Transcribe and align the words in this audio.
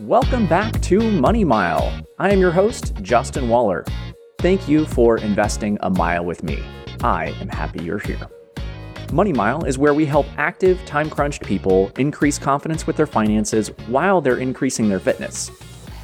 Welcome 0.00 0.46
back 0.46 0.78
to 0.82 1.00
Money 1.10 1.42
Mile. 1.42 1.90
I 2.18 2.30
am 2.30 2.38
your 2.38 2.50
host, 2.50 2.92
Justin 3.00 3.48
Waller. 3.48 3.82
Thank 4.40 4.68
you 4.68 4.84
for 4.84 5.16
investing 5.16 5.78
a 5.80 5.88
mile 5.88 6.22
with 6.22 6.42
me. 6.42 6.62
I 7.02 7.28
am 7.40 7.48
happy 7.48 7.82
you're 7.82 7.98
here. 7.98 8.28
Money 9.10 9.32
Mile 9.32 9.64
is 9.64 9.78
where 9.78 9.94
we 9.94 10.04
help 10.04 10.26
active, 10.36 10.84
time 10.84 11.08
crunched 11.08 11.44
people 11.44 11.90
increase 11.96 12.38
confidence 12.38 12.86
with 12.86 12.96
their 12.96 13.06
finances 13.06 13.68
while 13.86 14.20
they're 14.20 14.36
increasing 14.36 14.90
their 14.90 15.00
fitness. 15.00 15.50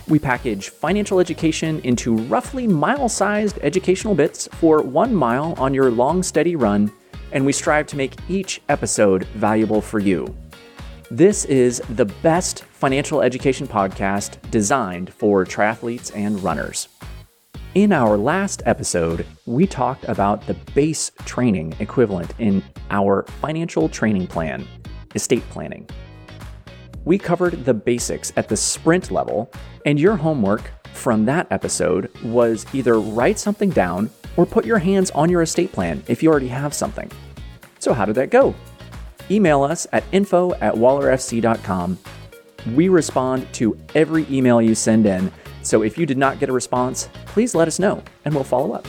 We 0.09 0.18
package 0.18 0.70
financial 0.70 1.20
education 1.20 1.79
into 1.80 2.16
roughly 2.16 2.66
mile 2.66 3.11
sized 3.11 3.59
educational 3.61 4.14
bits 4.14 4.48
for 4.52 4.80
one 4.80 5.14
mile 5.14 5.52
on 5.59 5.74
your 5.74 5.90
long, 5.90 6.22
steady 6.22 6.56
run, 6.56 6.90
and 7.32 7.45
we 7.45 7.52
strive 7.52 7.88
to 7.88 7.96
make 7.96 8.16
each 8.30 8.62
episode 8.70 9.24
valuable 9.34 9.82
for 9.82 9.98
you. 9.98 10.34
This 11.14 11.44
is 11.44 11.82
the 11.90 12.06
best 12.06 12.64
financial 12.64 13.20
education 13.20 13.68
podcast 13.68 14.38
designed 14.50 15.12
for 15.12 15.44
triathletes 15.44 16.11
and 16.14 16.43
runners. 16.43 16.88
In 17.75 17.93
our 17.93 18.16
last 18.16 18.62
episode, 18.64 19.26
we 19.44 19.66
talked 19.66 20.04
about 20.04 20.46
the 20.46 20.54
base 20.75 21.12
training 21.26 21.75
equivalent 21.80 22.32
in 22.38 22.64
our 22.90 23.25
financial 23.43 23.90
training 23.90 24.26
plan, 24.26 24.66
estate 25.14 25.46
planning. 25.50 25.86
We 27.04 27.18
covered 27.18 27.66
the 27.66 27.74
basics 27.74 28.32
at 28.36 28.49
the 28.49 28.57
sprint 28.57 29.10
level, 29.10 29.52
and 29.85 30.00
your 30.00 30.16
homework 30.16 30.63
from 30.94 31.26
that 31.26 31.46
episode 31.50 32.10
was 32.24 32.64
either 32.72 32.98
write 32.98 33.38
something 33.38 33.69
down 33.69 34.08
or 34.38 34.47
put 34.47 34.64
your 34.64 34.78
hands 34.78 35.10
on 35.10 35.28
your 35.28 35.42
estate 35.42 35.72
plan 35.72 36.02
if 36.08 36.22
you 36.22 36.30
already 36.30 36.48
have 36.48 36.72
something. 36.72 37.10
So, 37.80 37.92
how 37.92 38.06
did 38.06 38.14
that 38.14 38.30
go? 38.30 38.55
Email 39.33 39.62
us 39.62 39.86
at 39.92 40.05
info 40.12 40.53
at 40.55 40.75
wallerfc.com. 40.75 41.98
We 42.75 42.89
respond 42.89 43.53
to 43.55 43.77
every 43.95 44.27
email 44.31 44.62
you 44.62 44.75
send 44.75 45.06
in, 45.06 45.33
so 45.62 45.83
if 45.83 45.98
you 45.98 46.06
did 46.06 46.19
not 46.19 46.39
get 46.39 46.48
a 46.48 46.53
response, 46.53 47.08
please 47.27 47.55
let 47.55 47.69
us 47.69 47.78
know 47.78 48.02
and 48.24 48.34
we'll 48.34 48.44
follow 48.44 48.72
up. 48.72 48.86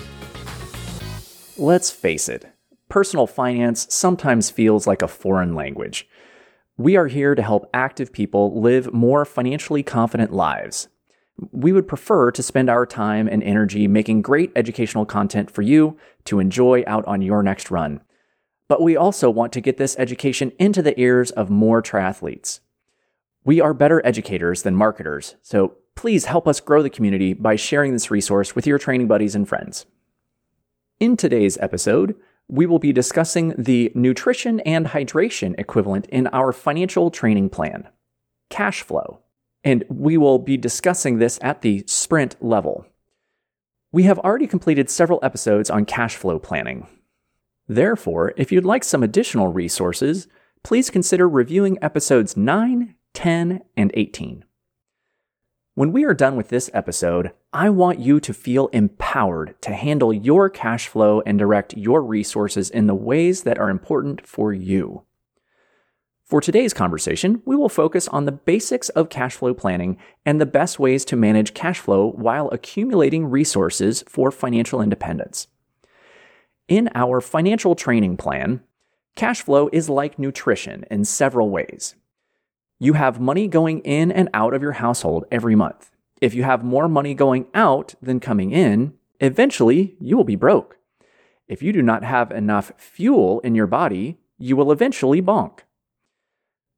Let's 1.57 1.89
face 1.91 2.29
it, 2.29 2.45
personal 2.89 3.27
finance 3.27 3.87
sometimes 3.89 4.49
feels 4.49 4.85
like 4.85 5.01
a 5.01 5.07
foreign 5.07 5.55
language. 5.55 6.07
We 6.77 6.95
are 6.95 7.07
here 7.07 7.35
to 7.35 7.41
help 7.41 7.69
active 7.73 8.11
people 8.11 8.59
live 8.59 8.91
more 8.91 9.25
financially 9.25 9.83
confident 9.83 10.33
lives. 10.33 10.87
We 11.51 11.71
would 11.71 11.87
prefer 11.87 12.31
to 12.31 12.43
spend 12.43 12.69
our 12.69 12.85
time 12.85 13.27
and 13.27 13.43
energy 13.43 13.87
making 13.87 14.23
great 14.23 14.51
educational 14.55 15.05
content 15.05 15.51
for 15.51 15.61
you 15.61 15.97
to 16.25 16.39
enjoy 16.39 16.83
out 16.87 17.05
on 17.05 17.21
your 17.21 17.43
next 17.43 17.71
run 17.71 18.01
but 18.73 18.81
we 18.81 18.97
also 18.97 19.29
want 19.29 19.53
to 19.53 19.61
get 19.61 19.77
this 19.77 19.95
education 19.99 20.51
into 20.57 20.81
the 20.81 20.99
ears 20.99 21.29
of 21.29 21.51
more 21.51 21.79
triathletes. 21.79 22.59
We 23.43 23.61
are 23.61 23.71
better 23.71 24.03
educators 24.03 24.63
than 24.63 24.75
marketers, 24.75 25.35
so 25.43 25.75
please 25.93 26.25
help 26.25 26.47
us 26.47 26.59
grow 26.59 26.81
the 26.81 26.89
community 26.89 27.33
by 27.35 27.55
sharing 27.55 27.93
this 27.93 28.09
resource 28.09 28.55
with 28.55 28.65
your 28.65 28.79
training 28.79 29.07
buddies 29.07 29.35
and 29.35 29.47
friends. 29.47 29.85
In 30.99 31.15
today's 31.15 31.55
episode, 31.59 32.15
we 32.47 32.65
will 32.65 32.79
be 32.79 32.91
discussing 32.91 33.53
the 33.59 33.91
nutrition 33.93 34.59
and 34.61 34.87
hydration 34.87 35.53
equivalent 35.59 36.07
in 36.07 36.25
our 36.29 36.51
financial 36.51 37.11
training 37.11 37.51
plan, 37.51 37.87
cash 38.49 38.81
flow. 38.81 39.19
And 39.63 39.83
we 39.87 40.17
will 40.17 40.39
be 40.39 40.57
discussing 40.57 41.19
this 41.19 41.37
at 41.43 41.61
the 41.61 41.83
sprint 41.85 42.37
level. 42.43 42.87
We 43.91 44.01
have 44.05 44.17
already 44.17 44.47
completed 44.47 44.89
several 44.89 45.19
episodes 45.21 45.69
on 45.69 45.85
cash 45.85 46.15
flow 46.15 46.39
planning, 46.39 46.87
Therefore, 47.67 48.33
if 48.35 48.51
you'd 48.51 48.65
like 48.65 48.83
some 48.83 49.03
additional 49.03 49.47
resources, 49.47 50.27
please 50.63 50.89
consider 50.89 51.27
reviewing 51.27 51.77
episodes 51.81 52.35
9, 52.35 52.95
10, 53.13 53.61
and 53.77 53.91
18. 53.93 54.45
When 55.75 55.91
we 55.91 56.03
are 56.03 56.13
done 56.13 56.35
with 56.35 56.49
this 56.49 56.69
episode, 56.73 57.31
I 57.51 57.69
want 57.69 57.99
you 57.99 58.19
to 58.19 58.33
feel 58.33 58.67
empowered 58.67 59.59
to 59.61 59.73
handle 59.73 60.13
your 60.13 60.49
cash 60.49 60.87
flow 60.87 61.21
and 61.25 61.39
direct 61.39 61.75
your 61.75 62.03
resources 62.03 62.69
in 62.69 62.85
the 62.87 62.93
ways 62.93 63.41
that 63.43 63.57
are 63.57 63.69
important 63.69 64.27
for 64.27 64.53
you. 64.53 65.03
For 66.25 66.41
today's 66.41 66.73
conversation, 66.73 67.41
we 67.45 67.55
will 67.55 67.69
focus 67.69 68.07
on 68.07 68.25
the 68.25 68.31
basics 68.31 68.89
of 68.89 69.09
cash 69.09 69.35
flow 69.35 69.53
planning 69.53 69.97
and 70.25 70.39
the 70.39 70.45
best 70.45 70.79
ways 70.79 71.05
to 71.05 71.15
manage 71.15 71.53
cash 71.53 71.79
flow 71.79 72.11
while 72.11 72.49
accumulating 72.49 73.25
resources 73.25 74.03
for 74.07 74.31
financial 74.31 74.81
independence. 74.81 75.47
In 76.69 76.89
our 76.95 77.19
financial 77.19 77.75
training 77.75 78.15
plan, 78.15 78.61
cash 79.15 79.41
flow 79.41 79.69
is 79.73 79.89
like 79.89 80.17
nutrition 80.17 80.85
in 80.89 81.03
several 81.03 81.49
ways. 81.49 81.95
You 82.79 82.93
have 82.93 83.19
money 83.19 83.49
going 83.49 83.79
in 83.79 84.11
and 84.11 84.29
out 84.33 84.53
of 84.53 84.61
your 84.61 84.73
household 84.73 85.25
every 85.29 85.55
month. 85.55 85.91
If 86.21 86.33
you 86.33 86.43
have 86.43 86.63
more 86.63 86.87
money 86.87 87.13
going 87.13 87.47
out 87.53 87.95
than 88.01 88.21
coming 88.21 88.51
in, 88.51 88.93
eventually 89.19 89.97
you 89.99 90.15
will 90.15 90.23
be 90.23 90.37
broke. 90.37 90.77
If 91.49 91.61
you 91.61 91.73
do 91.73 91.81
not 91.81 92.03
have 92.03 92.31
enough 92.31 92.71
fuel 92.77 93.41
in 93.41 93.55
your 93.55 93.67
body, 93.67 94.19
you 94.37 94.55
will 94.55 94.71
eventually 94.71 95.21
bonk. 95.21 95.59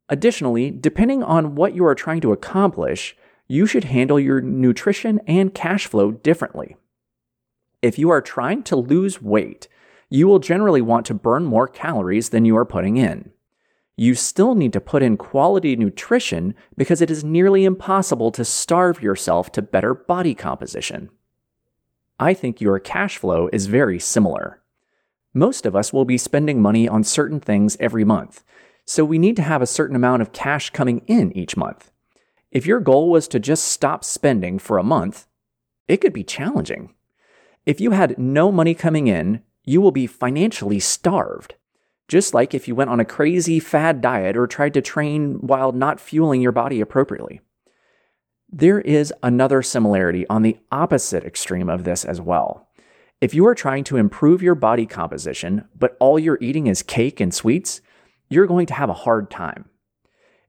Additionally, 0.10 0.72
depending 0.72 1.22
on 1.22 1.54
what 1.54 1.76
you 1.76 1.86
are 1.86 1.96
trying 1.96 2.22
to 2.22 2.32
accomplish, 2.32 3.16
you 3.48 3.68
should 3.68 3.84
handle 3.84 4.20
your 4.20 4.42
nutrition 4.42 5.22
and 5.28 5.54
cash 5.54 5.86
flow 5.86 6.12
differently. 6.12 6.76
If 7.84 8.00
you 8.00 8.10
are 8.10 8.22
trying 8.22 8.64
to 8.64 8.76
lose 8.76 9.22
weight, 9.22 9.68
you 10.10 10.28
will 10.28 10.40
generally 10.40 10.82
want 10.82 11.06
to 11.08 11.14
burn 11.14 11.46
more 11.46 11.68
calories 11.68 12.30
than 12.30 12.46
you 12.46 12.56
are 12.58 12.66
putting 12.66 12.98
in. 12.98 13.32
You 13.98 14.14
still 14.14 14.56
need 14.56 14.74
to 14.74 14.82
put 14.82 15.04
in 15.04 15.18
quality 15.18 15.76
nutrition 15.76 16.54
because 16.76 17.02
it 17.02 17.10
is 17.10 17.24
nearly 17.24 17.64
impossible 17.64 18.32
to 18.32 18.44
starve 18.44 19.02
yourself 19.02 19.52
to 19.54 19.62
better 19.62 19.94
body 19.94 20.36
composition. 20.36 21.10
I 22.20 22.34
think 22.34 22.60
your 22.60 22.80
cash 22.80 23.18
flow 23.18 23.50
is 23.52 23.68
very 23.68 24.00
similar. 24.00 24.62
Most 25.34 25.66
of 25.66 25.76
us 25.76 25.92
will 25.92 26.06
be 26.06 26.18
spending 26.18 26.62
money 26.62 26.88
on 26.88 27.04
certain 27.04 27.40
things 27.40 27.76
every 27.80 28.04
month, 28.06 28.44
so 28.86 29.04
we 29.04 29.18
need 29.18 29.36
to 29.38 29.42
have 29.42 29.62
a 29.62 29.68
certain 29.68 29.96
amount 29.96 30.22
of 30.22 30.32
cash 30.32 30.70
coming 30.70 31.02
in 31.08 31.36
each 31.36 31.58
month. 31.58 31.92
If 32.52 32.66
your 32.66 32.80
goal 32.80 33.10
was 33.10 33.28
to 33.30 33.40
just 33.40 33.66
stop 33.66 34.04
spending 34.04 34.60
for 34.60 34.78
a 34.78 34.84
month, 34.84 35.28
it 35.88 35.98
could 35.98 36.14
be 36.14 36.24
challenging. 36.24 36.94
If 37.66 37.82
you 37.82 37.92
had 37.92 38.18
no 38.18 38.52
money 38.52 38.74
coming 38.74 39.08
in, 39.08 39.42
you 39.66 39.82
will 39.82 39.92
be 39.92 40.08
financially 40.08 40.80
starved. 40.80 41.56
Just 42.08 42.34
like 42.34 42.54
if 42.54 42.68
you 42.68 42.76
went 42.76 42.92
on 42.92 43.00
a 43.00 43.06
crazy 43.06 43.60
fad 43.60 44.00
diet 44.00 44.38
or 44.38 44.46
tried 44.46 44.76
to 44.76 44.82
train 44.82 45.40
while 45.42 45.72
not 45.72 46.00
fueling 46.00 46.42
your 46.42 46.52
body 46.52 46.80
appropriately. 46.80 47.42
There 48.50 48.80
is 48.80 49.12
another 49.24 49.64
similarity 49.64 50.26
on 50.30 50.44
the 50.44 50.58
opposite 50.72 51.24
extreme 51.24 51.68
of 51.68 51.84
this 51.84 52.06
as 52.06 52.22
well. 52.22 52.70
If 53.20 53.34
you 53.34 53.48
are 53.48 53.56
trying 53.56 53.84
to 53.86 53.98
improve 53.98 54.44
your 54.44 54.56
body 54.56 54.86
composition, 54.86 55.68
but 55.78 55.98
all 56.00 56.20
you're 56.20 56.38
eating 56.42 56.68
is 56.68 56.84
cake 56.84 57.20
and 57.20 57.34
sweets, 57.34 57.82
you're 58.30 58.46
going 58.46 58.68
to 58.68 58.74
have 58.76 58.90
a 58.90 58.94
hard 58.94 59.32
time. 59.32 59.66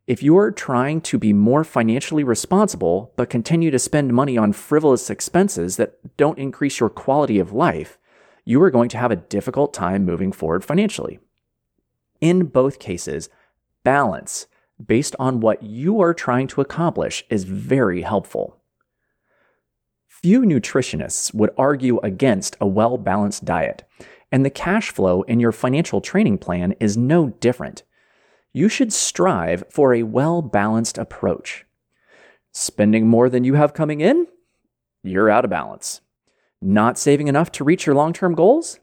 If 0.06 0.22
you 0.22 0.37
are 0.38 0.53
trying 0.53 1.00
to 1.03 1.19
be 1.19 1.33
more 1.33 1.65
financially 1.65 2.22
responsible, 2.22 3.12
but 3.16 3.31
continue 3.31 3.71
to 3.71 3.78
spend 3.78 4.12
money 4.12 4.37
on 4.37 4.53
frivolous 4.53 5.10
expenses 5.10 5.78
that 5.78 6.16
don't 6.16 6.38
increase 6.38 6.78
your 6.81 6.91
quality 6.91 7.38
of 7.38 7.53
life, 7.53 7.98
you 8.47 8.62
are 8.62 8.71
going 8.71 8.89
to 8.89 8.97
have 8.97 9.11
a 9.11 9.17
difficult 9.17 9.75
time 9.75 10.07
moving 10.07 10.33
forward 10.33 10.65
financially. 10.65 11.19
In 12.23 12.47
both 12.47 12.79
cases, 12.79 13.29
balance 13.84 14.47
based 14.84 15.17
on 15.19 15.41
what 15.41 15.62
you 15.62 16.01
are 16.01 16.15
trying 16.15 16.47
to 16.47 16.61
accomplish 16.61 17.25
is 17.29 17.45
very 17.45 18.03
helpful. 18.03 18.57
Few 20.07 20.43
nutritionists 20.43 21.34
would 21.34 21.51
argue 21.59 21.99
against 22.01 22.57
a 22.61 22.67
well 22.67 22.97
balanced 22.99 23.45
diet, 23.45 23.84
and 24.33 24.45
the 24.45 24.51
cash 24.51 24.91
flow 24.91 25.23
in 25.23 25.41
your 25.41 25.53
financial 25.53 26.01
training 26.01 26.39
plan 26.39 26.73
is 26.81 26.97
no 26.97 27.28
different. 27.28 27.83
You 28.53 28.69
should 28.69 28.93
strive 28.93 29.65
for 29.71 29.93
a 29.93 30.05
well 30.05 30.41
balanced 30.41 30.99
approach. 30.99 31.67
Spending 32.53 33.07
more 33.07 33.28
than 33.28 33.45
you 33.45 33.54
have 33.54 33.75
coming 33.75 34.01
in? 34.01 34.27
You're 35.03 35.31
out 35.31 35.45
of 35.45 35.51
balance. 35.51 36.01
Not 36.61 36.99
saving 36.99 37.29
enough 37.29 37.53
to 37.53 37.65
reach 37.65 37.87
your 37.87 37.95
long 37.95 38.13
term 38.13 38.35
goals? 38.35 38.81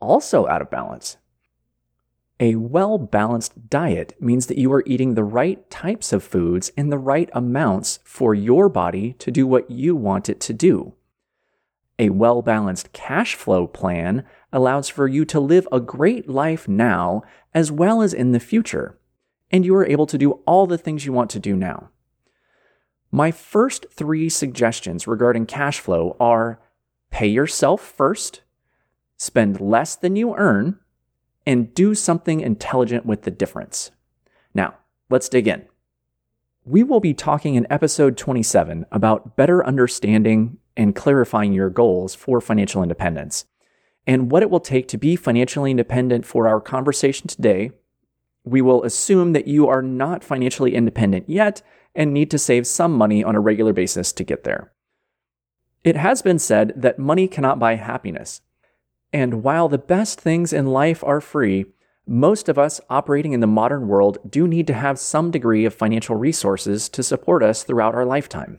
Also 0.00 0.46
out 0.46 0.62
of 0.62 0.70
balance. 0.70 1.16
A 2.38 2.54
well 2.54 2.96
balanced 2.96 3.68
diet 3.68 4.14
means 4.18 4.46
that 4.46 4.56
you 4.56 4.72
are 4.72 4.82
eating 4.86 5.14
the 5.14 5.24
right 5.24 5.68
types 5.70 6.12
of 6.12 6.24
foods 6.24 6.70
in 6.70 6.88
the 6.88 6.98
right 6.98 7.28
amounts 7.34 7.98
for 8.02 8.34
your 8.34 8.70
body 8.70 9.12
to 9.18 9.30
do 9.30 9.46
what 9.46 9.70
you 9.70 9.94
want 9.94 10.30
it 10.30 10.40
to 10.40 10.54
do. 10.54 10.94
A 11.98 12.08
well 12.08 12.40
balanced 12.40 12.94
cash 12.94 13.34
flow 13.34 13.66
plan 13.66 14.24
allows 14.52 14.88
for 14.88 15.06
you 15.06 15.26
to 15.26 15.38
live 15.38 15.68
a 15.70 15.80
great 15.80 16.30
life 16.30 16.66
now 16.66 17.22
as 17.52 17.70
well 17.70 18.00
as 18.00 18.14
in 18.14 18.32
the 18.32 18.40
future, 18.40 18.98
and 19.50 19.66
you 19.66 19.74
are 19.76 19.86
able 19.86 20.06
to 20.06 20.16
do 20.16 20.32
all 20.46 20.66
the 20.66 20.78
things 20.78 21.04
you 21.04 21.12
want 21.12 21.28
to 21.30 21.38
do 21.38 21.54
now. 21.54 21.90
My 23.12 23.30
first 23.30 23.84
three 23.92 24.30
suggestions 24.30 25.06
regarding 25.06 25.44
cash 25.44 25.78
flow 25.78 26.16
are 26.18 26.58
pay 27.10 27.26
yourself 27.26 27.80
first, 27.80 28.42
spend 29.16 29.60
less 29.60 29.96
than 29.96 30.16
you 30.16 30.34
earn, 30.36 30.78
and 31.46 31.74
do 31.74 31.94
something 31.94 32.40
intelligent 32.40 33.06
with 33.06 33.22
the 33.22 33.30
difference. 33.30 33.90
Now, 34.54 34.74
let's 35.08 35.28
dig 35.28 35.48
in. 35.48 35.66
We 36.64 36.82
will 36.82 37.00
be 37.00 37.14
talking 37.14 37.54
in 37.54 37.66
episode 37.70 38.16
27 38.16 38.86
about 38.92 39.36
better 39.36 39.64
understanding 39.64 40.58
and 40.76 40.94
clarifying 40.94 41.52
your 41.52 41.70
goals 41.70 42.14
for 42.14 42.40
financial 42.40 42.82
independence 42.82 43.46
and 44.06 44.30
what 44.30 44.42
it 44.42 44.50
will 44.50 44.60
take 44.60 44.88
to 44.88 44.98
be 44.98 45.16
financially 45.16 45.70
independent 45.70 46.24
for 46.24 46.48
our 46.48 46.60
conversation 46.60 47.28
today. 47.28 47.70
We 48.44 48.62
will 48.62 48.84
assume 48.84 49.32
that 49.32 49.46
you 49.46 49.68
are 49.68 49.82
not 49.82 50.24
financially 50.24 50.74
independent 50.74 51.28
yet 51.28 51.62
and 51.94 52.12
need 52.12 52.30
to 52.30 52.38
save 52.38 52.66
some 52.66 52.92
money 52.92 53.24
on 53.24 53.34
a 53.34 53.40
regular 53.40 53.72
basis 53.72 54.12
to 54.12 54.24
get 54.24 54.44
there. 54.44 54.72
It 55.82 55.96
has 55.96 56.20
been 56.20 56.38
said 56.38 56.74
that 56.76 56.98
money 56.98 57.26
cannot 57.26 57.58
buy 57.58 57.76
happiness. 57.76 58.42
And 59.12 59.42
while 59.42 59.68
the 59.68 59.78
best 59.78 60.20
things 60.20 60.52
in 60.52 60.66
life 60.66 61.02
are 61.04 61.20
free, 61.20 61.66
most 62.06 62.48
of 62.48 62.58
us 62.58 62.80
operating 62.90 63.32
in 63.32 63.40
the 63.40 63.46
modern 63.46 63.88
world 63.88 64.18
do 64.28 64.46
need 64.46 64.66
to 64.66 64.74
have 64.74 64.98
some 64.98 65.30
degree 65.30 65.64
of 65.64 65.74
financial 65.74 66.16
resources 66.16 66.88
to 66.90 67.02
support 67.02 67.42
us 67.42 67.62
throughout 67.62 67.94
our 67.94 68.04
lifetime. 68.04 68.58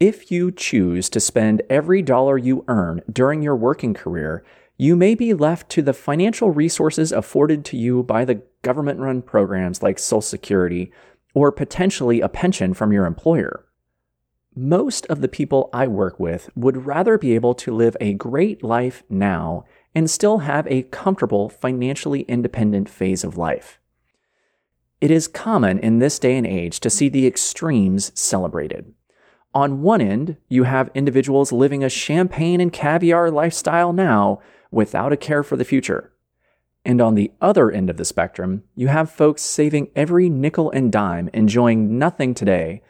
If 0.00 0.30
you 0.30 0.50
choose 0.50 1.08
to 1.10 1.20
spend 1.20 1.62
every 1.68 2.02
dollar 2.02 2.38
you 2.38 2.64
earn 2.68 3.02
during 3.12 3.42
your 3.42 3.56
working 3.56 3.94
career, 3.94 4.44
you 4.76 4.96
may 4.96 5.14
be 5.14 5.34
left 5.34 5.68
to 5.70 5.82
the 5.82 5.92
financial 5.92 6.50
resources 6.50 7.12
afforded 7.12 7.64
to 7.66 7.76
you 7.76 8.02
by 8.02 8.24
the 8.24 8.42
government 8.62 9.00
run 9.00 9.22
programs 9.22 9.82
like 9.82 9.98
Social 9.98 10.20
Security 10.20 10.92
or 11.34 11.52
potentially 11.52 12.20
a 12.20 12.28
pension 12.28 12.74
from 12.74 12.92
your 12.92 13.06
employer. 13.06 13.64
Most 14.60 15.06
of 15.06 15.20
the 15.20 15.28
people 15.28 15.70
I 15.72 15.86
work 15.86 16.18
with 16.18 16.50
would 16.56 16.84
rather 16.84 17.16
be 17.16 17.36
able 17.36 17.54
to 17.54 17.72
live 17.72 17.96
a 18.00 18.14
great 18.14 18.64
life 18.64 19.04
now 19.08 19.64
and 19.94 20.10
still 20.10 20.38
have 20.38 20.66
a 20.66 20.82
comfortable, 20.82 21.48
financially 21.48 22.22
independent 22.22 22.88
phase 22.88 23.22
of 23.22 23.36
life. 23.36 23.78
It 25.00 25.12
is 25.12 25.28
common 25.28 25.78
in 25.78 26.00
this 26.00 26.18
day 26.18 26.36
and 26.36 26.44
age 26.44 26.80
to 26.80 26.90
see 26.90 27.08
the 27.08 27.24
extremes 27.24 28.10
celebrated. 28.18 28.92
On 29.54 29.80
one 29.82 30.00
end, 30.00 30.38
you 30.48 30.64
have 30.64 30.90
individuals 30.92 31.52
living 31.52 31.84
a 31.84 31.88
champagne 31.88 32.60
and 32.60 32.72
caviar 32.72 33.30
lifestyle 33.30 33.92
now 33.92 34.40
without 34.72 35.12
a 35.12 35.16
care 35.16 35.44
for 35.44 35.56
the 35.56 35.64
future. 35.64 36.12
And 36.84 37.00
on 37.00 37.14
the 37.14 37.30
other 37.40 37.70
end 37.70 37.90
of 37.90 37.96
the 37.96 38.04
spectrum, 38.04 38.64
you 38.74 38.88
have 38.88 39.08
folks 39.08 39.42
saving 39.42 39.92
every 39.94 40.28
nickel 40.28 40.68
and 40.72 40.90
dime, 40.90 41.30
enjoying 41.32 41.96
nothing 41.96 42.34
today, 42.34 42.82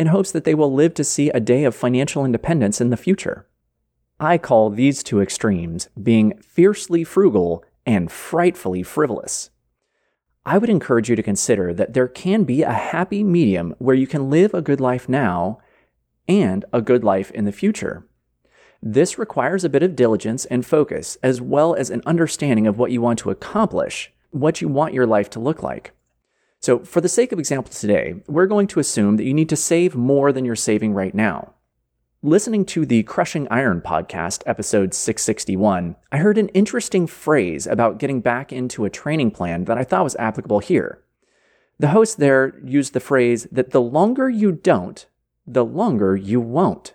in 0.00 0.06
hopes 0.06 0.32
that 0.32 0.44
they 0.44 0.54
will 0.54 0.72
live 0.72 0.94
to 0.94 1.04
see 1.04 1.28
a 1.28 1.38
day 1.38 1.62
of 1.62 1.74
financial 1.74 2.24
independence 2.24 2.80
in 2.80 2.88
the 2.88 2.96
future. 2.96 3.46
I 4.18 4.38
call 4.38 4.70
these 4.70 5.02
two 5.02 5.20
extremes 5.20 5.90
being 6.02 6.38
fiercely 6.38 7.04
frugal 7.04 7.66
and 7.84 8.10
frightfully 8.10 8.82
frivolous. 8.82 9.50
I 10.46 10.56
would 10.56 10.70
encourage 10.70 11.10
you 11.10 11.16
to 11.16 11.22
consider 11.22 11.74
that 11.74 11.92
there 11.92 12.08
can 12.08 12.44
be 12.44 12.62
a 12.62 12.72
happy 12.72 13.22
medium 13.22 13.74
where 13.76 13.94
you 13.94 14.06
can 14.06 14.30
live 14.30 14.54
a 14.54 14.62
good 14.62 14.80
life 14.80 15.06
now 15.06 15.58
and 16.26 16.64
a 16.72 16.80
good 16.80 17.04
life 17.04 17.30
in 17.32 17.44
the 17.44 17.52
future. 17.52 18.06
This 18.82 19.18
requires 19.18 19.64
a 19.64 19.68
bit 19.68 19.82
of 19.82 19.96
diligence 19.96 20.46
and 20.46 20.64
focus, 20.64 21.18
as 21.22 21.42
well 21.42 21.74
as 21.74 21.90
an 21.90 22.00
understanding 22.06 22.66
of 22.66 22.78
what 22.78 22.90
you 22.90 23.02
want 23.02 23.18
to 23.18 23.30
accomplish, 23.30 24.10
what 24.30 24.62
you 24.62 24.68
want 24.68 24.94
your 24.94 25.06
life 25.06 25.28
to 25.30 25.40
look 25.40 25.62
like. 25.62 25.92
So, 26.62 26.80
for 26.80 27.00
the 27.00 27.08
sake 27.08 27.32
of 27.32 27.38
example 27.38 27.72
today, 27.72 28.16
we're 28.26 28.46
going 28.46 28.66
to 28.66 28.80
assume 28.80 29.16
that 29.16 29.24
you 29.24 29.32
need 29.32 29.48
to 29.48 29.56
save 29.56 29.94
more 29.94 30.30
than 30.30 30.44
you're 30.44 30.54
saving 30.54 30.92
right 30.92 31.14
now. 31.14 31.54
Listening 32.22 32.66
to 32.66 32.84
the 32.84 33.02
Crushing 33.04 33.48
Iron 33.50 33.80
podcast, 33.80 34.42
episode 34.44 34.92
661, 34.92 35.96
I 36.12 36.18
heard 36.18 36.36
an 36.36 36.50
interesting 36.50 37.06
phrase 37.06 37.66
about 37.66 37.98
getting 37.98 38.20
back 38.20 38.52
into 38.52 38.84
a 38.84 38.90
training 38.90 39.30
plan 39.30 39.64
that 39.64 39.78
I 39.78 39.84
thought 39.84 40.04
was 40.04 40.16
applicable 40.16 40.58
here. 40.58 41.02
The 41.78 41.88
host 41.88 42.18
there 42.18 42.60
used 42.62 42.92
the 42.92 43.00
phrase 43.00 43.48
that 43.50 43.70
the 43.70 43.80
longer 43.80 44.28
you 44.28 44.52
don't, 44.52 45.06
the 45.46 45.64
longer 45.64 46.14
you 46.14 46.42
won't. 46.42 46.92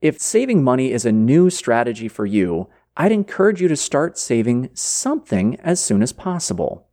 If 0.00 0.18
saving 0.18 0.64
money 0.64 0.90
is 0.90 1.06
a 1.06 1.12
new 1.12 1.50
strategy 1.50 2.08
for 2.08 2.26
you, 2.26 2.68
I'd 2.96 3.12
encourage 3.12 3.62
you 3.62 3.68
to 3.68 3.76
start 3.76 4.18
saving 4.18 4.70
something 4.74 5.54
as 5.60 5.78
soon 5.78 6.02
as 6.02 6.12
possible. 6.12 6.88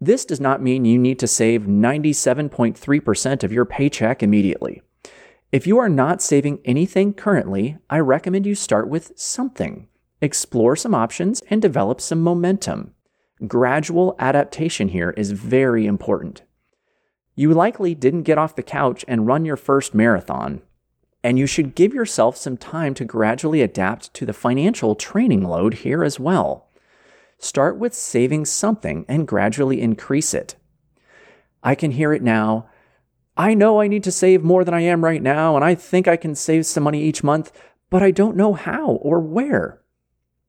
This 0.00 0.24
does 0.24 0.40
not 0.40 0.62
mean 0.62 0.84
you 0.84 0.98
need 0.98 1.18
to 1.18 1.26
save 1.26 1.62
97.3% 1.62 3.42
of 3.42 3.52
your 3.52 3.64
paycheck 3.64 4.22
immediately. 4.22 4.82
If 5.50 5.66
you 5.66 5.78
are 5.78 5.88
not 5.88 6.22
saving 6.22 6.60
anything 6.64 7.14
currently, 7.14 7.78
I 7.90 7.98
recommend 7.98 8.46
you 8.46 8.54
start 8.54 8.88
with 8.88 9.12
something. 9.16 9.88
Explore 10.20 10.76
some 10.76 10.94
options 10.94 11.42
and 11.50 11.60
develop 11.60 12.00
some 12.00 12.22
momentum. 12.22 12.94
Gradual 13.46 14.14
adaptation 14.18 14.88
here 14.88 15.10
is 15.16 15.32
very 15.32 15.86
important. 15.86 16.42
You 17.34 17.54
likely 17.54 17.94
didn't 17.94 18.24
get 18.24 18.38
off 18.38 18.56
the 18.56 18.62
couch 18.62 19.04
and 19.08 19.26
run 19.26 19.44
your 19.44 19.56
first 19.56 19.94
marathon, 19.94 20.60
and 21.24 21.38
you 21.38 21.46
should 21.46 21.74
give 21.74 21.94
yourself 21.94 22.36
some 22.36 22.56
time 22.56 22.94
to 22.94 23.04
gradually 23.04 23.62
adapt 23.62 24.12
to 24.14 24.26
the 24.26 24.32
financial 24.32 24.94
training 24.94 25.44
load 25.44 25.74
here 25.74 26.04
as 26.04 26.20
well. 26.20 26.67
Start 27.38 27.78
with 27.78 27.94
saving 27.94 28.44
something 28.44 29.04
and 29.08 29.28
gradually 29.28 29.80
increase 29.80 30.34
it. 30.34 30.56
I 31.62 31.74
can 31.74 31.92
hear 31.92 32.12
it 32.12 32.22
now. 32.22 32.68
I 33.36 33.54
know 33.54 33.80
I 33.80 33.86
need 33.86 34.04
to 34.04 34.12
save 34.12 34.42
more 34.42 34.64
than 34.64 34.74
I 34.74 34.80
am 34.80 35.04
right 35.04 35.22
now, 35.22 35.54
and 35.54 35.64
I 35.64 35.76
think 35.76 36.08
I 36.08 36.16
can 36.16 36.34
save 36.34 36.66
some 36.66 36.82
money 36.82 37.02
each 37.02 37.22
month, 37.22 37.52
but 37.90 38.02
I 38.02 38.10
don't 38.10 38.36
know 38.36 38.54
how 38.54 38.90
or 38.90 39.20
where. 39.20 39.80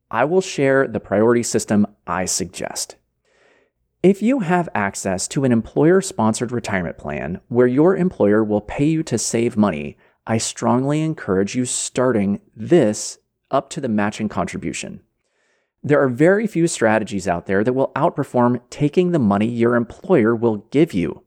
I 0.09 0.25
will 0.25 0.41
share 0.41 0.87
the 0.87 0.99
priority 0.99 1.43
system 1.43 1.85
I 2.07 2.25
suggest. 2.25 2.95
If 4.01 4.21
you 4.23 4.39
have 4.39 4.69
access 4.73 5.27
to 5.29 5.43
an 5.43 5.51
employer 5.51 6.01
sponsored 6.01 6.51
retirement 6.51 6.97
plan 6.97 7.41
where 7.49 7.67
your 7.67 7.95
employer 7.95 8.43
will 8.43 8.61
pay 8.61 8.85
you 8.85 9.03
to 9.03 9.17
save 9.17 9.57
money, 9.57 9.97
I 10.25 10.37
strongly 10.37 11.01
encourage 11.01 11.53
you 11.53 11.65
starting 11.65 12.39
this 12.55 13.19
up 13.51 13.69
to 13.71 13.81
the 13.81 13.89
matching 13.89 14.29
contribution. 14.29 15.01
There 15.81 16.01
are 16.01 16.09
very 16.09 16.45
few 16.45 16.67
strategies 16.67 17.27
out 17.27 17.45
there 17.45 17.63
that 17.63 17.73
will 17.73 17.91
outperform 17.95 18.61
taking 18.69 19.11
the 19.11 19.19
money 19.19 19.47
your 19.47 19.75
employer 19.75 20.35
will 20.35 20.65
give 20.71 20.93
you. 20.93 21.23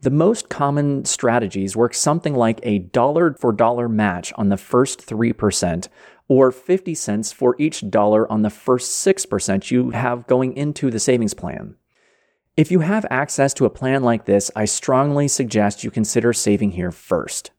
The 0.00 0.10
most 0.10 0.48
common 0.48 1.04
strategies 1.04 1.76
work 1.76 1.92
something 1.92 2.34
like 2.34 2.60
a 2.62 2.78
dollar 2.78 3.34
for 3.34 3.52
dollar 3.52 3.88
match 3.88 4.32
on 4.36 4.48
the 4.48 4.56
first 4.56 5.04
3%, 5.04 5.88
or 6.28 6.52
50 6.52 6.94
cents 6.94 7.32
for 7.32 7.56
each 7.58 7.90
dollar 7.90 8.30
on 8.30 8.42
the 8.42 8.50
first 8.50 9.04
6% 9.04 9.70
you 9.70 9.90
have 9.90 10.26
going 10.26 10.56
into 10.56 10.90
the 10.90 11.00
savings 11.00 11.34
plan. 11.34 11.74
If 12.56 12.70
you 12.70 12.80
have 12.80 13.06
access 13.10 13.54
to 13.54 13.64
a 13.64 13.70
plan 13.70 14.02
like 14.02 14.24
this, 14.24 14.50
I 14.54 14.64
strongly 14.64 15.28
suggest 15.28 15.84
you 15.84 15.90
consider 15.90 16.32
saving 16.32 16.72
here 16.72 16.90
first. 16.90 17.50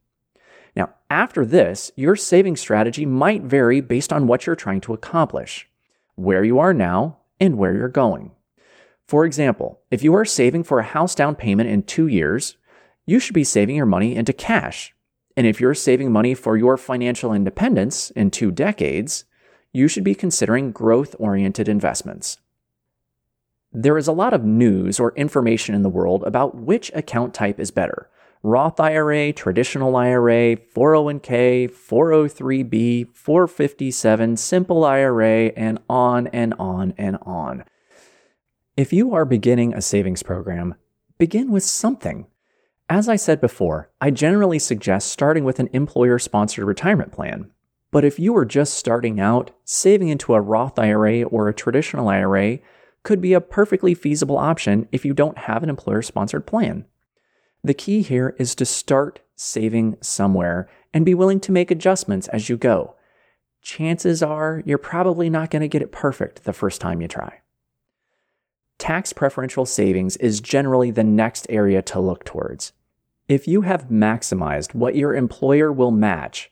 Now, 0.76 0.92
after 1.10 1.46
this, 1.46 1.92
your 1.96 2.16
saving 2.16 2.58
strategy 2.58 3.06
might 3.06 3.44
vary 3.44 3.82
based 3.82 4.14
on 4.14 4.28
what 4.28 4.46
you're 4.46 4.56
trying 4.56 4.82
to 4.82 4.94
accomplish, 4.94 5.70
where 6.20 6.44
you 6.44 6.60
are 6.60 6.74
now, 6.74 7.18
and 7.40 7.58
where 7.58 7.74
you're 7.74 7.88
going. 7.88 8.32
For 9.08 9.26
example, 9.26 9.80
if 9.90 10.04
you 10.04 10.14
are 10.16 10.26
saving 10.26 10.64
for 10.64 10.80
a 10.80 10.84
house 10.84 11.16
down 11.16 11.36
payment 11.36 11.70
in 11.70 11.84
two 11.84 12.08
years, 12.08 12.58
you 13.06 13.20
should 13.20 13.34
be 13.34 13.44
saving 13.44 13.76
your 13.76 13.86
money 13.86 14.16
into 14.16 14.34
cash. 14.34 14.94
And 15.38 15.48
if 15.48 15.62
you're 15.62 15.74
saving 15.74 16.12
money 16.12 16.34
for 16.34 16.58
your 16.58 16.78
financial 16.78 17.34
independence 17.34 18.12
in 18.12 18.30
two 18.30 18.52
decades, 18.52 19.24
you 19.72 19.88
should 19.88 20.04
be 20.04 20.14
considering 20.14 20.72
growth 20.72 21.16
oriented 21.18 21.70
investments. 21.70 22.40
There 23.72 23.98
is 23.98 24.08
a 24.08 24.14
lot 24.14 24.34
of 24.34 24.44
news 24.44 25.00
or 25.00 25.16
information 25.16 25.74
in 25.74 25.84
the 25.84 25.90
world 25.90 26.24
about 26.24 26.56
which 26.56 26.92
account 26.94 27.34
type 27.34 27.60
is 27.60 27.72
better 27.72 28.10
Roth 28.42 28.80
IRA, 28.80 29.34
traditional 29.34 29.98
IRA, 29.98 30.56
401k, 30.56 31.70
403b, 31.70 33.14
457, 33.14 34.38
simple 34.38 34.86
IRA, 34.86 35.48
and 35.58 35.80
on 35.90 36.28
and 36.28 36.54
on 36.58 36.94
and 36.98 37.18
on. 37.24 37.66
If 38.78 38.94
you 38.94 39.14
are 39.14 39.26
beginning 39.26 39.74
a 39.74 39.82
savings 39.82 40.24
program, 40.24 40.76
begin 41.18 41.52
with 41.52 41.64
something. 41.66 42.28
As 42.90 43.10
I 43.10 43.18
said 43.18 43.42
before, 43.42 43.92
I 44.00 44.10
generally 44.10 44.58
suggest 44.58 45.12
starting 45.12 45.44
with 45.44 45.60
an 45.60 45.70
employer 45.74 46.18
sponsored 46.18 46.64
retirement 46.64 47.12
plan. 47.12 47.52
But 47.92 48.06
if 48.06 48.20
you 48.20 48.38
are 48.38 48.46
just 48.46 48.76
starting 48.76 49.20
out, 49.20 49.52
saving 49.66 50.08
into 50.08 50.34
a 50.34 50.40
Roth 50.40 50.80
IRA 50.80 51.24
or 51.24 51.50
a 51.50 51.54
traditional 51.54 52.08
IRA 52.08 52.60
could 53.04 53.20
be 53.20 53.34
a 53.34 53.42
perfectly 53.42 53.94
feasible 53.94 54.38
option 54.38 54.88
if 54.94 55.04
you 55.04 55.14
don't 55.14 55.40
have 55.40 55.62
an 55.62 55.70
employer 55.70 56.02
sponsored 56.02 56.48
plan. 56.48 56.86
The 57.64 57.74
key 57.74 58.02
here 58.02 58.36
is 58.38 58.56
to 58.56 58.66
start 58.66 59.20
saving 59.36 59.98
somewhere 60.02 60.70
and 60.94 61.06
be 61.06 61.14
willing 61.14 61.40
to 61.42 61.52
make 61.52 61.72
adjustments 61.72 62.28
as 62.30 62.50
you 62.50 62.58
go. 62.58 62.96
Chances 63.62 64.24
are 64.24 64.64
you're 64.66 64.78
probably 64.78 65.30
not 65.30 65.50
going 65.50 65.62
to 65.62 65.68
get 65.68 65.82
it 65.82 65.92
perfect 65.92 66.44
the 66.44 66.54
first 66.54 66.80
time 66.82 67.02
you 67.02 67.08
try 67.08 67.40
tax 68.80 69.14
preferential 69.14 69.68
savings 69.68 70.18
is 70.18 70.42
generally 70.42 70.90
the 70.90 71.04
next 71.04 71.46
area 71.50 71.82
to 71.84 72.00
look 72.00 72.24
towards. 72.24 72.74
If 73.28 73.48
you 73.48 73.62
have 73.62 73.90
maximized 73.90 74.74
what 74.74 74.96
your 74.96 75.14
employer 75.14 75.72
will 75.72 75.92
match, 75.92 76.50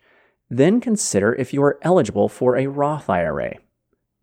then 0.49 0.79
consider 0.79 1.33
if 1.33 1.51
you 1.51 1.63
are 1.63 1.79
eligible 1.81 2.29
for 2.29 2.55
a 2.55 2.67
Roth 2.67 3.09
IRA. 3.09 3.55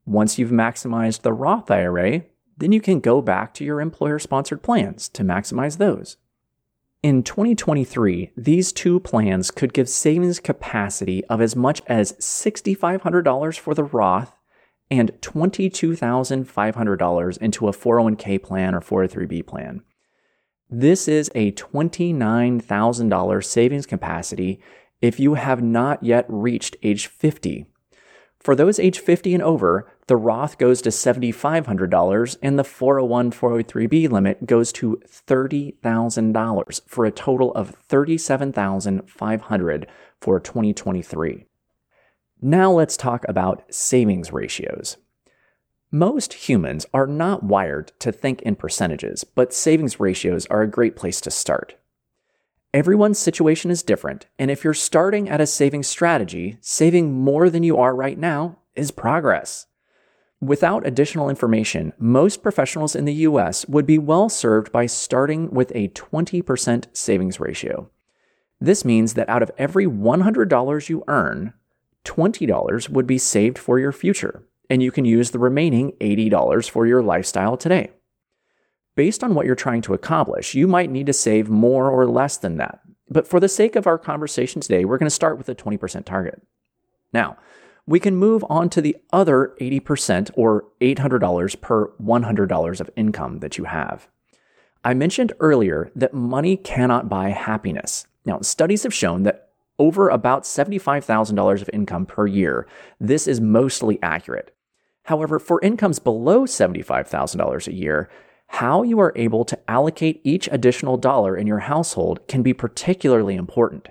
Once 0.06 0.38
you've 0.38 0.52
maximized 0.52 1.22
the 1.22 1.32
Roth 1.32 1.70
IRA, 1.70 2.22
then 2.56 2.70
you 2.70 2.80
can 2.80 3.00
go 3.00 3.20
back 3.20 3.52
to 3.54 3.64
your 3.64 3.80
employer 3.80 4.20
sponsored 4.20 4.62
plans 4.62 5.08
to 5.08 5.24
maximize 5.24 5.78
those. 5.78 6.18
In 7.04 7.22
2023, 7.22 8.32
these 8.34 8.72
two 8.72 8.98
plans 8.98 9.50
could 9.50 9.74
give 9.74 9.90
savings 9.90 10.40
capacity 10.40 11.22
of 11.26 11.42
as 11.42 11.54
much 11.54 11.82
as 11.86 12.14
$6,500 12.14 13.58
for 13.58 13.74
the 13.74 13.84
Roth 13.84 14.34
and 14.90 15.12
$22,500 15.20 17.38
into 17.38 17.68
a 17.68 17.72
401k 17.72 18.42
plan 18.42 18.74
or 18.74 18.80
403b 18.80 19.46
plan. 19.46 19.82
This 20.70 21.06
is 21.06 21.30
a 21.34 21.52
$29,000 21.52 23.44
savings 23.44 23.84
capacity 23.84 24.62
if 25.02 25.20
you 25.20 25.34
have 25.34 25.62
not 25.62 26.02
yet 26.02 26.24
reached 26.30 26.74
age 26.82 27.08
50. 27.08 27.66
For 28.40 28.56
those 28.56 28.78
age 28.78 28.98
50 28.98 29.34
and 29.34 29.42
over, 29.42 29.92
the 30.06 30.16
Roth 30.16 30.58
goes 30.58 30.82
to 30.82 30.90
$7,500 30.90 32.36
and 32.42 32.58
the 32.58 32.64
401 32.64 33.30
403b 33.30 34.10
limit 34.10 34.44
goes 34.46 34.72
to 34.72 35.00
$30,000 35.06 36.80
for 36.86 37.06
a 37.06 37.10
total 37.10 37.52
of 37.54 37.74
$37,500 37.88 39.86
for 40.20 40.38
2023. 40.40 41.46
Now 42.42 42.70
let's 42.72 42.96
talk 42.96 43.24
about 43.28 43.64
savings 43.72 44.30
ratios. 44.32 44.98
Most 45.90 46.48
humans 46.48 46.84
are 46.92 47.06
not 47.06 47.44
wired 47.44 47.92
to 48.00 48.10
think 48.10 48.42
in 48.42 48.56
percentages, 48.56 49.24
but 49.24 49.54
savings 49.54 50.00
ratios 50.00 50.44
are 50.46 50.62
a 50.62 50.68
great 50.68 50.96
place 50.96 51.20
to 51.22 51.30
start. 51.30 51.76
Everyone's 52.74 53.20
situation 53.20 53.70
is 53.70 53.84
different, 53.84 54.26
and 54.36 54.50
if 54.50 54.64
you're 54.64 54.74
starting 54.74 55.28
at 55.28 55.40
a 55.40 55.46
savings 55.46 55.86
strategy, 55.86 56.58
saving 56.60 57.12
more 57.12 57.48
than 57.48 57.62
you 57.62 57.76
are 57.76 57.94
right 57.94 58.18
now 58.18 58.58
is 58.74 58.90
progress. 58.90 59.66
Without 60.44 60.86
additional 60.86 61.30
information, 61.30 61.94
most 61.98 62.42
professionals 62.42 62.94
in 62.94 63.06
the 63.06 63.14
US 63.28 63.66
would 63.66 63.86
be 63.86 63.96
well 63.96 64.28
served 64.28 64.70
by 64.70 64.84
starting 64.84 65.50
with 65.50 65.72
a 65.74 65.88
20% 65.88 66.84
savings 66.92 67.40
ratio. 67.40 67.90
This 68.60 68.84
means 68.84 69.14
that 69.14 69.30
out 69.30 69.42
of 69.42 69.50
every 69.56 69.86
$100 69.86 70.88
you 70.90 71.02
earn, 71.08 71.54
$20 72.04 72.88
would 72.90 73.06
be 73.06 73.16
saved 73.16 73.56
for 73.56 73.78
your 73.78 73.90
future 73.90 74.44
and 74.68 74.82
you 74.82 74.92
can 74.92 75.06
use 75.06 75.30
the 75.30 75.38
remaining 75.38 75.92
$80 76.02 76.68
for 76.68 76.86
your 76.86 77.02
lifestyle 77.02 77.56
today. 77.56 77.92
Based 78.96 79.24
on 79.24 79.34
what 79.34 79.46
you're 79.46 79.54
trying 79.54 79.80
to 79.82 79.94
accomplish, 79.94 80.54
you 80.54 80.66
might 80.66 80.90
need 80.90 81.06
to 81.06 81.14
save 81.14 81.48
more 81.48 81.90
or 81.90 82.06
less 82.06 82.36
than 82.36 82.58
that. 82.58 82.80
But 83.08 83.26
for 83.26 83.40
the 83.40 83.48
sake 83.48 83.76
of 83.76 83.86
our 83.86 83.98
conversation 83.98 84.60
today, 84.60 84.84
we're 84.84 84.98
going 84.98 85.06
to 85.06 85.10
start 85.10 85.38
with 85.38 85.48
a 85.48 85.54
20% 85.54 86.04
target. 86.04 86.42
Now, 87.14 87.38
we 87.86 88.00
can 88.00 88.16
move 88.16 88.44
on 88.48 88.70
to 88.70 88.80
the 88.80 88.96
other 89.12 89.54
80% 89.60 90.30
or 90.34 90.64
$800 90.80 91.60
per 91.60 91.88
$100 92.02 92.80
of 92.80 92.90
income 92.96 93.40
that 93.40 93.58
you 93.58 93.64
have. 93.64 94.08
I 94.84 94.94
mentioned 94.94 95.32
earlier 95.40 95.90
that 95.94 96.14
money 96.14 96.56
cannot 96.56 97.08
buy 97.08 97.30
happiness. 97.30 98.06
Now, 98.24 98.40
studies 98.40 98.82
have 98.82 98.94
shown 98.94 99.22
that 99.24 99.50
over 99.78 100.08
about 100.08 100.44
$75,000 100.44 101.62
of 101.62 101.70
income 101.72 102.06
per 102.06 102.26
year, 102.26 102.66
this 103.00 103.26
is 103.26 103.40
mostly 103.40 103.98
accurate. 104.02 104.54
However, 105.04 105.38
for 105.38 105.60
incomes 105.60 105.98
below 105.98 106.44
$75,000 106.44 107.66
a 107.66 107.74
year, 107.74 108.08
how 108.48 108.82
you 108.82 109.00
are 109.00 109.12
able 109.16 109.44
to 109.44 109.58
allocate 109.68 110.20
each 110.22 110.48
additional 110.52 110.96
dollar 110.96 111.36
in 111.36 111.46
your 111.46 111.60
household 111.60 112.26
can 112.28 112.42
be 112.42 112.54
particularly 112.54 113.34
important. 113.34 113.88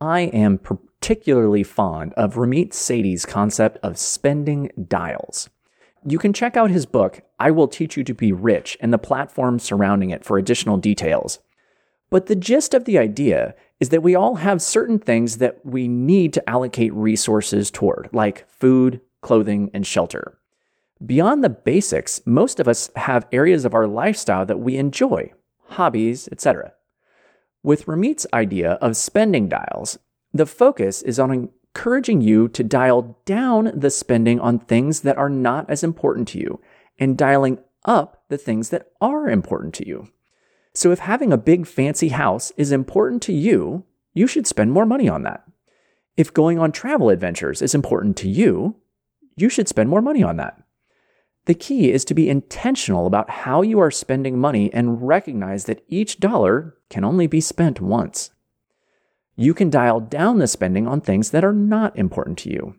I 0.00 0.22
am 0.22 0.58
particularly 1.00 1.62
fond 1.62 2.12
of 2.14 2.34
Ramit 2.34 2.70
Sethi's 2.70 3.24
concept 3.24 3.78
of 3.82 3.98
spending 3.98 4.70
dials. 4.88 5.48
You 6.06 6.18
can 6.18 6.32
check 6.32 6.56
out 6.56 6.70
his 6.70 6.86
book, 6.86 7.22
I 7.38 7.50
Will 7.50 7.68
Teach 7.68 7.96
You 7.96 8.04
to 8.04 8.14
Be 8.14 8.32
Rich, 8.32 8.76
and 8.80 8.92
the 8.92 8.98
platform 8.98 9.58
surrounding 9.58 10.10
it 10.10 10.24
for 10.24 10.36
additional 10.38 10.76
details. 10.76 11.38
But 12.10 12.26
the 12.26 12.36
gist 12.36 12.74
of 12.74 12.84
the 12.84 12.98
idea 12.98 13.54
is 13.78 13.88
that 13.88 14.02
we 14.02 14.14
all 14.14 14.36
have 14.36 14.60
certain 14.60 14.98
things 14.98 15.38
that 15.38 15.64
we 15.64 15.88
need 15.88 16.32
to 16.34 16.50
allocate 16.50 16.92
resources 16.92 17.70
toward, 17.70 18.10
like 18.12 18.48
food, 18.50 19.00
clothing, 19.22 19.70
and 19.72 19.86
shelter. 19.86 20.38
Beyond 21.04 21.42
the 21.42 21.50
basics, 21.50 22.20
most 22.26 22.60
of 22.60 22.68
us 22.68 22.90
have 22.96 23.26
areas 23.32 23.64
of 23.64 23.74
our 23.74 23.86
lifestyle 23.86 24.44
that 24.44 24.60
we 24.60 24.76
enjoy, 24.76 25.32
hobbies, 25.68 26.28
etc. 26.30 26.72
With 27.62 27.86
Ramit's 27.86 28.26
idea 28.34 28.72
of 28.72 28.96
spending 28.96 29.48
dials, 29.48 29.98
the 30.32 30.46
focus 30.46 31.02
is 31.02 31.18
on 31.18 31.50
encouraging 31.74 32.20
you 32.20 32.48
to 32.48 32.64
dial 32.64 33.18
down 33.24 33.70
the 33.74 33.90
spending 33.90 34.40
on 34.40 34.58
things 34.58 35.00
that 35.00 35.18
are 35.18 35.30
not 35.30 35.68
as 35.68 35.84
important 35.84 36.28
to 36.28 36.38
you 36.38 36.60
and 36.98 37.16
dialing 37.16 37.58
up 37.84 38.24
the 38.28 38.38
things 38.38 38.70
that 38.70 38.88
are 39.00 39.28
important 39.28 39.74
to 39.74 39.86
you. 39.86 40.08
So 40.74 40.92
if 40.92 41.00
having 41.00 41.32
a 41.32 41.38
big 41.38 41.66
fancy 41.66 42.08
house 42.10 42.52
is 42.56 42.72
important 42.72 43.22
to 43.22 43.32
you, 43.32 43.84
you 44.14 44.26
should 44.26 44.46
spend 44.46 44.72
more 44.72 44.86
money 44.86 45.08
on 45.08 45.22
that. 45.22 45.44
If 46.16 46.34
going 46.34 46.58
on 46.58 46.72
travel 46.72 47.08
adventures 47.08 47.62
is 47.62 47.74
important 47.74 48.16
to 48.18 48.28
you, 48.28 48.76
you 49.36 49.48
should 49.48 49.68
spend 49.68 49.88
more 49.88 50.02
money 50.02 50.22
on 50.22 50.36
that. 50.36 50.62
The 51.46 51.54
key 51.54 51.90
is 51.90 52.04
to 52.04 52.14
be 52.14 52.28
intentional 52.28 53.06
about 53.06 53.30
how 53.30 53.62
you 53.62 53.80
are 53.80 53.90
spending 53.90 54.38
money 54.38 54.72
and 54.72 55.06
recognize 55.06 55.64
that 55.64 55.84
each 55.88 56.20
dollar 56.20 56.76
can 56.90 57.04
only 57.04 57.26
be 57.26 57.40
spent 57.40 57.80
once. 57.80 58.30
You 59.36 59.54
can 59.54 59.70
dial 59.70 60.00
down 60.00 60.38
the 60.38 60.46
spending 60.46 60.86
on 60.86 61.00
things 61.00 61.30
that 61.30 61.44
are 61.44 61.52
not 61.52 61.96
important 61.96 62.38
to 62.38 62.50
you. 62.50 62.76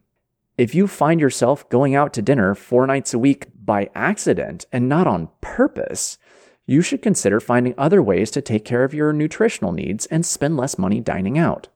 If 0.58 0.76
you 0.76 0.88
find 0.88 1.20
yourself 1.20 1.68
going 1.70 1.96
out 1.96 2.14
to 2.14 2.22
dinner 2.22 2.54
four 2.54 2.86
nights 2.86 3.14
a 3.14 3.20
week 3.20 3.48
by 3.64 3.90
accident 3.96 4.66
and 4.72 4.88
not 4.88 5.08
on 5.08 5.30
purpose, 5.42 6.18
you 6.66 6.82
should 6.82 7.02
consider 7.02 7.40
finding 7.40 7.74
other 7.78 8.02
ways 8.02 8.30
to 8.32 8.42
take 8.42 8.64
care 8.64 8.84
of 8.84 8.94
your 8.94 9.12
nutritional 9.12 9.72
needs 9.72 10.06
and 10.08 10.26
spend 10.26 10.58
less 10.58 10.78
money 10.78 11.00
dining 11.00 11.38
out. 11.38 11.70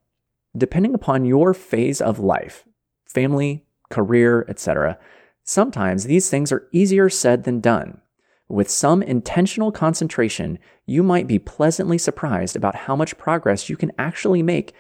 Depending 0.55 0.94
upon 0.94 1.25
your 1.25 1.53
phase 1.53 2.00
of 2.00 2.20
life, 2.20 2.63
family, 3.05 3.65
career, 3.89 4.46
etc., 4.48 4.98
sometimes 5.44 6.03
these 6.03 6.29
things 6.29 6.51
are 6.51 6.67
easier 6.72 7.10
said 7.10 7.44
than 7.44 7.60
done. 7.60 8.01
With 8.48 8.70
some 8.70 9.02
intentional 9.02 9.72
concentration, 9.72 10.60
you 10.86 11.02
might 11.02 11.28
be 11.28 11.40
pleasantly 11.40 11.98
surprised 11.98 12.56
about 12.56 12.75
how 12.75 12.96
much 12.96 13.18
progress 13.18 13.70
you 13.70 13.75
can 13.75 13.92
actually 13.98 14.44
make 14.44 14.74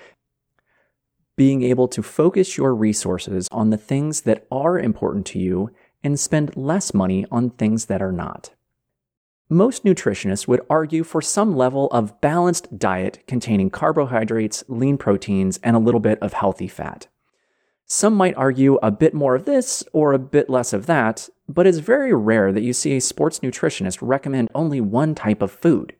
being 1.35 1.63
able 1.63 1.87
to 1.89 2.01
focus 2.01 2.57
your 2.57 2.73
resources 2.73 3.47
on 3.51 3.69
the 3.69 3.77
things 3.77 4.21
that 4.21 4.45
are 4.51 4.79
important 4.79 5.25
to 5.25 5.39
you 5.39 5.69
and 6.03 6.19
spend 6.19 6.55
less 6.55 6.93
money 6.93 7.25
on 7.31 7.49
things 7.49 7.85
that 7.85 8.01
are 8.01 8.11
not. 8.11 8.51
Most 9.49 9.83
nutritionists 9.83 10.47
would 10.47 10.61
argue 10.69 11.03
for 11.03 11.21
some 11.21 11.55
level 11.55 11.87
of 11.87 12.19
balanced 12.21 12.79
diet 12.79 13.23
containing 13.27 13.69
carbohydrates, 13.69 14.63
lean 14.67 14.97
proteins, 14.97 15.59
and 15.61 15.75
a 15.75 15.79
little 15.79 15.99
bit 15.99 16.17
of 16.19 16.33
healthy 16.33 16.67
fat. 16.67 17.07
Some 17.87 18.15
might 18.15 18.35
argue 18.35 18.79
a 18.81 18.89
bit 18.89 19.13
more 19.13 19.35
of 19.35 19.45
this 19.45 19.83
or 19.93 20.11
a 20.11 20.19
bit 20.19 20.49
less 20.49 20.73
of 20.73 20.87
that, 20.87 21.29
but 21.47 21.67
it's 21.67 21.77
very 21.77 22.13
rare 22.15 22.51
that 22.51 22.63
you 22.63 22.73
see 22.73 22.97
a 22.97 23.01
sports 23.01 23.39
nutritionist 23.39 23.99
recommend 24.01 24.49
only 24.55 24.81
one 24.81 25.13
type 25.13 25.43
of 25.43 25.51
food. 25.51 25.95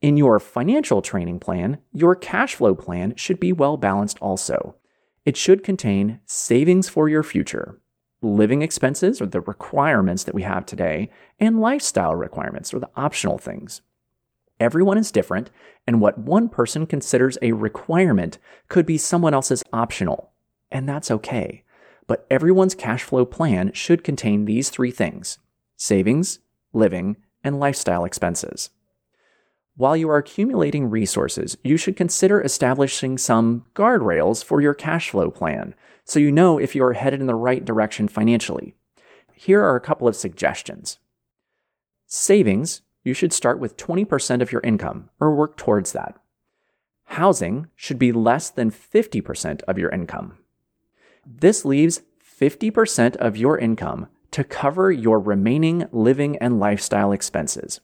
In 0.00 0.16
your 0.16 0.38
financial 0.38 1.02
training 1.02 1.40
plan, 1.40 1.78
your 1.92 2.14
cash 2.14 2.54
flow 2.54 2.76
plan 2.76 3.16
should 3.16 3.40
be 3.40 3.52
well 3.52 3.76
balanced 3.76 4.18
also. 4.20 4.76
It 5.24 5.36
should 5.36 5.64
contain 5.64 6.20
savings 6.26 6.88
for 6.88 7.08
your 7.08 7.24
future, 7.24 7.80
living 8.22 8.62
expenses 8.62 9.20
or 9.20 9.26
the 9.26 9.40
requirements 9.40 10.22
that 10.24 10.34
we 10.34 10.42
have 10.42 10.64
today, 10.64 11.10
and 11.40 11.60
lifestyle 11.60 12.14
requirements 12.14 12.72
or 12.72 12.78
the 12.78 12.90
optional 12.94 13.38
things. 13.38 13.80
Everyone 14.60 14.98
is 14.98 15.10
different, 15.10 15.50
and 15.88 16.00
what 16.00 16.18
one 16.18 16.48
person 16.48 16.86
considers 16.86 17.36
a 17.42 17.50
requirement 17.50 18.38
could 18.68 18.86
be 18.86 18.98
someone 18.98 19.34
else's 19.34 19.64
optional, 19.72 20.30
and 20.70 20.88
that's 20.88 21.10
okay. 21.10 21.64
But 22.06 22.26
everyone's 22.30 22.74
cash 22.74 23.02
flow 23.02 23.24
plan 23.24 23.72
should 23.72 24.04
contain 24.04 24.44
these 24.44 24.70
three 24.70 24.90
things 24.90 25.38
savings, 25.76 26.40
living, 26.72 27.16
and 27.44 27.60
lifestyle 27.60 28.04
expenses. 28.04 28.70
While 29.76 29.96
you 29.96 30.10
are 30.10 30.16
accumulating 30.16 30.90
resources, 30.90 31.56
you 31.62 31.76
should 31.76 31.96
consider 31.96 32.40
establishing 32.40 33.16
some 33.16 33.64
guardrails 33.76 34.42
for 34.42 34.60
your 34.60 34.74
cash 34.74 35.10
flow 35.10 35.30
plan 35.30 35.74
so 36.04 36.18
you 36.18 36.32
know 36.32 36.58
if 36.58 36.74
you 36.74 36.82
are 36.82 36.94
headed 36.94 37.20
in 37.20 37.28
the 37.28 37.34
right 37.34 37.64
direction 37.64 38.08
financially. 38.08 38.74
Here 39.34 39.62
are 39.62 39.76
a 39.76 39.80
couple 39.80 40.08
of 40.08 40.16
suggestions. 40.16 40.98
Savings, 42.06 42.82
you 43.04 43.14
should 43.14 43.32
start 43.32 43.60
with 43.60 43.76
20% 43.76 44.42
of 44.42 44.50
your 44.50 44.62
income 44.62 45.10
or 45.20 45.34
work 45.34 45.56
towards 45.56 45.92
that. 45.92 46.16
Housing 47.04 47.68
should 47.76 47.98
be 47.98 48.10
less 48.10 48.50
than 48.50 48.70
50% 48.70 49.62
of 49.62 49.78
your 49.78 49.90
income. 49.90 50.38
This 51.30 51.64
leaves 51.66 52.00
50% 52.40 53.16
of 53.16 53.36
your 53.36 53.58
income 53.58 54.06
to 54.30 54.42
cover 54.42 54.90
your 54.90 55.20
remaining 55.20 55.86
living 55.92 56.38
and 56.38 56.58
lifestyle 56.58 57.12
expenses. 57.12 57.80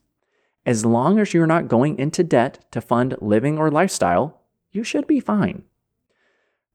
As 0.64 0.86
long 0.86 1.18
as 1.18 1.34
you're 1.34 1.46
not 1.46 1.68
going 1.68 1.98
into 1.98 2.24
debt 2.24 2.64
to 2.70 2.80
fund 2.80 3.16
living 3.20 3.58
or 3.58 3.70
lifestyle, 3.70 4.40
you 4.72 4.82
should 4.82 5.06
be 5.06 5.20
fine. 5.20 5.64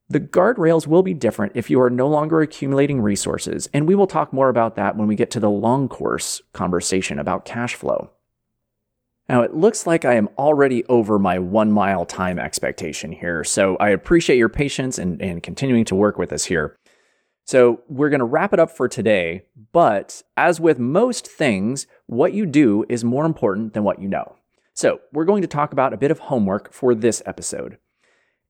The 0.09 0.19
guardrails 0.19 0.85
will 0.85 1.01
be 1.01 1.15
different 1.15 1.53
if 1.55 1.71
you 1.71 1.81
are 1.81 1.89
no 1.89 2.07
longer 2.07 2.41
accumulating 2.41 3.01
resources, 3.01 3.67
and 3.73 3.87
we 3.87 3.95
will 3.95 4.07
talk 4.07 4.31
more 4.31 4.49
about 4.49 4.75
that 4.75 4.95
when 4.95 5.07
we 5.07 5.15
get 5.15 5.31
to 5.31 5.39
the 5.39 5.49
long 5.49 5.89
course 5.89 6.41
conversation 6.53 7.17
about 7.17 7.45
cash 7.45 7.73
flow. 7.73 8.11
Now, 9.29 9.43
it 9.43 9.53
looks 9.53 9.85
like 9.85 10.05
I 10.05 10.15
am 10.15 10.27
already 10.39 10.83
over 10.85 11.19
my 11.19 11.37
one 11.37 11.71
mile 11.71 12.03
time 12.03 12.39
expectation 12.39 13.11
here, 13.11 13.43
so 13.43 13.77
I 13.77 13.89
appreciate 13.89 14.37
your 14.37 14.49
patience 14.49 14.97
and, 14.97 15.21
and 15.21 15.43
continuing 15.43 15.85
to 15.85 15.95
work 15.95 16.17
with 16.17 16.33
us 16.33 16.45
here. 16.45 16.75
So, 17.45 17.83
we're 17.87 18.09
going 18.09 18.21
to 18.21 18.25
wrap 18.25 18.53
it 18.53 18.59
up 18.59 18.71
for 18.71 18.87
today, 18.87 19.43
but 19.71 20.23
as 20.35 20.59
with 20.59 20.79
most 20.79 21.27
things, 21.27 21.85
what 22.07 22.33
you 22.33 22.47
do 22.47 22.85
is 22.89 23.03
more 23.03 23.25
important 23.25 23.75
than 23.75 23.83
what 23.83 24.01
you 24.01 24.07
know. 24.07 24.35
So, 24.73 25.01
we're 25.13 25.25
going 25.25 25.43
to 25.43 25.47
talk 25.47 25.73
about 25.73 25.93
a 25.93 25.97
bit 25.97 26.09
of 26.09 26.19
homework 26.19 26.73
for 26.73 26.95
this 26.95 27.21
episode. 27.27 27.77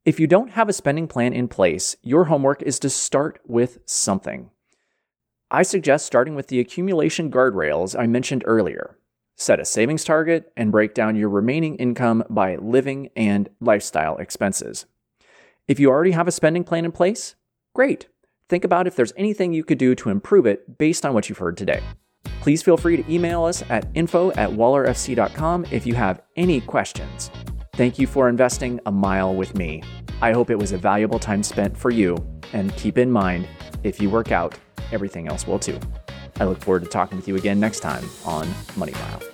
If 0.06 0.18
you 0.18 0.28
don't 0.28 0.52
have 0.52 0.70
a 0.70 0.74
spending 0.74 1.10
plan 1.10 1.34
in 1.34 1.50
place, 1.50 1.98
your 2.04 2.26
homework 2.26 2.62
is 2.62 2.80
to 2.80 2.90
start 2.90 3.42
with 3.46 3.80
something. 3.86 4.50
I 5.52 5.64
suggest 5.64 6.06
starting 6.06 6.36
with 6.36 6.48
the 6.48 6.62
accumulation 6.62 7.30
guardrails 7.30 8.00
I 8.00 8.08
mentioned 8.08 8.44
earlier. 8.46 8.99
Set 9.42 9.62
a 9.62 9.66
savings 9.66 10.04
target 10.04 10.52
and 10.58 10.70
break 10.70 10.94
down 10.94 11.16
your 11.16 11.30
remaining 11.30 11.78
income 11.78 12.26
by 12.30 12.58
living 12.58 13.10
and 13.16 13.50
lifestyle 13.62 14.18
expenses. 14.18 14.86
If 15.66 15.80
you 15.80 15.90
already 15.90 16.12
have 16.12 16.28
a 16.28 16.32
spending 16.32 16.66
plan 16.66 16.84
in 16.84 16.92
place, 16.92 17.36
great. 17.74 18.10
Think 18.50 18.66
about 18.66 18.86
if 18.86 18.98
there's 18.98 19.14
anything 19.16 19.54
you 19.54 19.64
could 19.64 19.78
do 19.78 19.96
to 19.96 20.10
improve 20.10 20.46
it 20.46 20.78
based 20.78 21.06
on 21.06 21.14
what 21.14 21.30
you've 21.30 21.38
heard 21.38 21.56
today. 21.56 21.82
Please 22.42 22.62
feel 22.62 22.76
free 22.76 22.98
to 22.98 23.14
email 23.14 23.46
us 23.46 23.64
at 23.70 23.88
info 23.94 24.32
at 24.32 24.50
wallerfc.com 24.50 25.68
if 25.72 25.88
you 25.88 25.96
have 25.96 26.22
any 26.36 26.60
questions. 26.60 27.32
Thank 27.76 27.98
you 27.98 28.08
for 28.08 28.28
investing 28.28 28.82
a 28.88 28.92
mile 28.92 29.34
with 29.34 29.56
me. 29.56 29.82
I 30.22 30.34
hope 30.34 30.50
it 30.50 30.60
was 30.60 30.74
a 30.74 30.78
valuable 30.78 31.20
time 31.20 31.44
spent 31.44 31.78
for 31.78 31.92
you, 31.92 32.18
and 32.52 32.76
keep 32.76 32.98
in 32.98 33.10
mind 33.10 33.48
if 33.84 34.02
you 34.02 34.10
work 34.10 34.34
out, 34.34 34.60
everything 34.92 35.30
else 35.30 35.48
will 35.48 35.60
too. 35.60 35.80
I 36.42 36.44
look 36.44 36.60
forward 36.60 36.84
to 36.84 36.90
talking 36.90 37.18
with 37.18 37.28
you 37.30 37.38
again 37.38 37.58
next 37.58 37.80
time 37.80 38.04
on 38.26 38.50
Money 38.76 38.92
Mile. 38.94 39.29